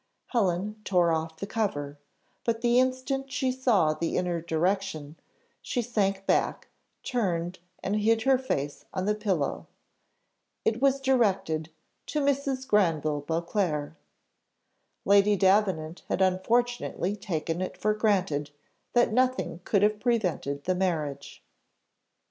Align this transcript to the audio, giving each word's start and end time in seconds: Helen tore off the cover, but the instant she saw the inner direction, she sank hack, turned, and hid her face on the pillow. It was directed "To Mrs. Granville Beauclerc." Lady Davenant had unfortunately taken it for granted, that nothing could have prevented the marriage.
Helen 0.29 0.81
tore 0.83 1.11
off 1.11 1.37
the 1.37 1.45
cover, 1.45 1.99
but 2.43 2.61
the 2.61 2.79
instant 2.79 3.31
she 3.31 3.51
saw 3.51 3.93
the 3.93 4.17
inner 4.17 4.41
direction, 4.41 5.15
she 5.61 5.83
sank 5.83 6.23
hack, 6.27 6.67
turned, 7.03 7.59
and 7.83 7.97
hid 7.97 8.23
her 8.23 8.39
face 8.39 8.83
on 8.95 9.05
the 9.05 9.13
pillow. 9.13 9.67
It 10.65 10.81
was 10.81 10.99
directed 11.01 11.69
"To 12.07 12.19
Mrs. 12.19 12.67
Granville 12.67 13.21
Beauclerc." 13.21 13.93
Lady 15.05 15.35
Davenant 15.35 16.01
had 16.09 16.19
unfortunately 16.19 17.15
taken 17.15 17.61
it 17.61 17.77
for 17.77 17.93
granted, 17.93 18.49
that 18.93 19.13
nothing 19.13 19.59
could 19.65 19.83
have 19.83 19.99
prevented 19.99 20.63
the 20.63 20.73
marriage. 20.73 21.43